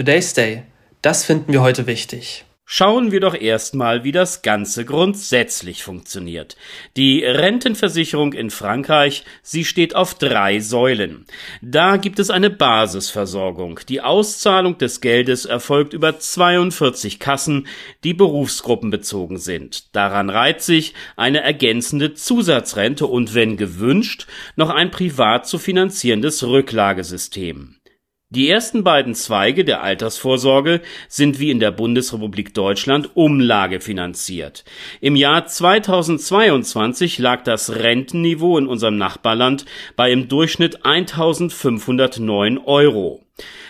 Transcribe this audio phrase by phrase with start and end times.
[0.00, 0.62] Today's Day.
[1.02, 2.46] Das finden wir heute wichtig.
[2.64, 6.56] Schauen wir doch erstmal, wie das Ganze grundsätzlich funktioniert.
[6.96, 11.26] Die Rentenversicherung in Frankreich, sie steht auf drei Säulen.
[11.60, 13.80] Da gibt es eine Basisversorgung.
[13.90, 17.66] Die Auszahlung des Geldes erfolgt über 42 Kassen,
[18.02, 19.94] die berufsgruppenbezogen sind.
[19.94, 24.26] Daran reiht sich eine ergänzende Zusatzrente und, wenn gewünscht,
[24.56, 27.79] noch ein privat zu finanzierendes Rücklagesystem.
[28.32, 34.64] Die ersten beiden Zweige der Altersvorsorge sind wie in der Bundesrepublik Deutschland umlagefinanziert.
[35.00, 39.64] Im Jahr 2022 lag das Rentenniveau in unserem Nachbarland
[39.96, 43.20] bei im Durchschnitt 1509 Euro.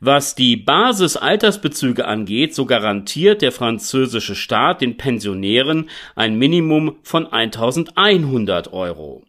[0.00, 8.70] Was die Basisaltersbezüge angeht, so garantiert der französische Staat den Pensionären ein Minimum von 1100
[8.74, 9.22] Euro.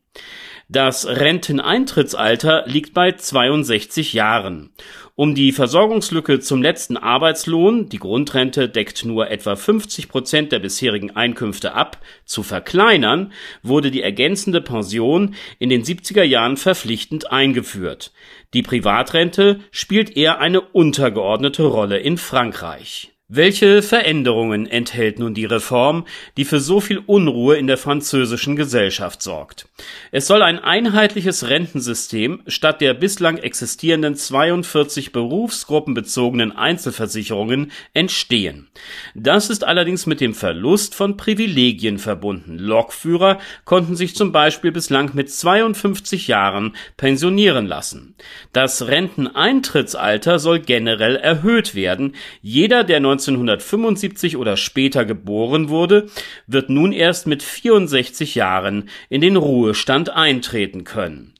[0.73, 4.71] Das Renteneintrittsalter liegt bei 62 Jahren.
[5.13, 11.11] Um die Versorgungslücke zum letzten Arbeitslohn, die Grundrente deckt nur etwa 50 Prozent der bisherigen
[11.11, 18.11] Einkünfte ab, zu verkleinern, wurde die ergänzende Pension in den 70er Jahren verpflichtend eingeführt.
[18.55, 26.05] Die Privatrente spielt eher eine untergeordnete Rolle in Frankreich welche Veränderungen enthält nun die Reform,
[26.35, 29.69] die für so viel Unruhe in der französischen Gesellschaft sorgt?
[30.11, 38.67] Es soll ein einheitliches Rentensystem statt der bislang existierenden 42 berufsgruppenbezogenen Einzelversicherungen entstehen.
[39.15, 42.59] Das ist allerdings mit dem Verlust von Privilegien verbunden.
[42.59, 48.15] Lokführer konnten sich zum Beispiel bislang mit 52 Jahren pensionieren lassen.
[48.51, 52.15] Das Renteneintrittsalter soll generell erhöht werden.
[52.41, 56.07] Jeder, der 1975 oder später geboren wurde,
[56.47, 61.33] wird nun erst mit 64 Jahren in den Ruhestand eintreten können.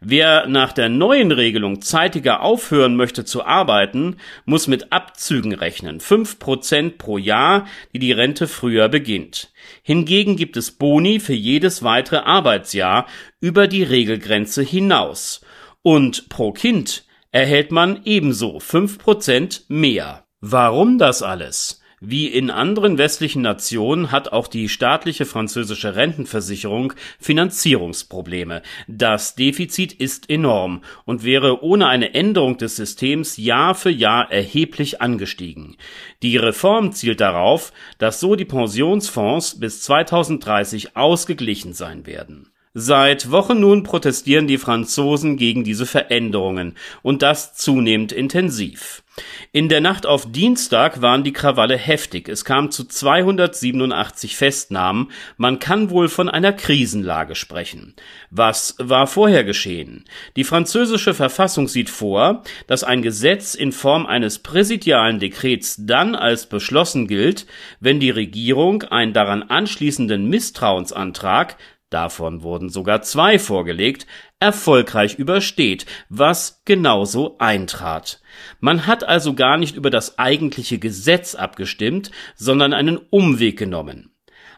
[0.00, 6.38] Wer nach der neuen Regelung zeitiger aufhören möchte zu arbeiten, muss mit Abzügen rechnen, fünf
[6.38, 9.52] Prozent pro Jahr, die die Rente früher beginnt.
[9.82, 13.06] Hingegen gibt es Boni für jedes weitere Arbeitsjahr
[13.40, 15.40] über die Regelgrenze hinaus.
[15.82, 20.27] Und pro Kind erhält man ebenso fünf Prozent mehr.
[20.40, 21.80] Warum das alles?
[22.00, 28.62] Wie in anderen westlichen Nationen hat auch die staatliche französische Rentenversicherung Finanzierungsprobleme.
[28.86, 35.02] Das Defizit ist enorm und wäre ohne eine Änderung des Systems Jahr für Jahr erheblich
[35.02, 35.76] angestiegen.
[36.22, 42.48] Die Reform zielt darauf, dass so die Pensionsfonds bis 2030 ausgeglichen sein werden.
[42.80, 49.02] Seit Wochen nun protestieren die Franzosen gegen diese Veränderungen und das zunehmend intensiv.
[49.50, 52.28] In der Nacht auf Dienstag waren die Krawalle heftig.
[52.28, 55.10] Es kam zu 287 Festnahmen.
[55.36, 57.94] Man kann wohl von einer Krisenlage sprechen.
[58.30, 60.04] Was war vorher geschehen?
[60.36, 66.46] Die französische Verfassung sieht vor, dass ein Gesetz in Form eines präsidialen Dekrets dann als
[66.46, 67.46] beschlossen gilt,
[67.80, 71.56] wenn die Regierung einen daran anschließenden Misstrauensantrag
[71.90, 74.06] davon wurden sogar zwei vorgelegt,
[74.40, 78.20] erfolgreich übersteht, was genauso eintrat.
[78.60, 84.12] Man hat also gar nicht über das eigentliche Gesetz abgestimmt, sondern einen Umweg genommen.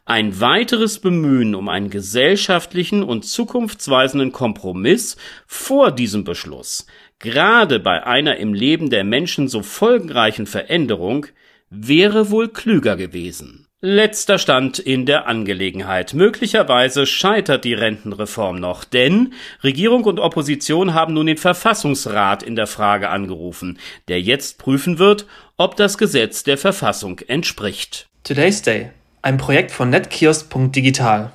[0.04, 5.16] Ein weiteres Bemühen um einen gesellschaftlichen und zukunftsweisenden Kompromiss
[5.46, 6.86] vor diesem Beschluss,
[7.20, 11.26] gerade bei einer im Leben der Menschen so folgenreichen Veränderung,
[11.68, 13.68] wäre wohl klüger gewesen.
[13.82, 16.12] Letzter Stand in der Angelegenheit.
[16.12, 19.32] Möglicherweise scheitert die Rentenreform noch, denn
[19.64, 25.24] Regierung und Opposition haben nun den Verfassungsrat in der Frage angerufen, der jetzt prüfen wird,
[25.56, 28.06] ob das Gesetz der Verfassung entspricht.
[28.22, 28.90] Today's Day,
[29.22, 31.32] ein Projekt von netkiosk.digital.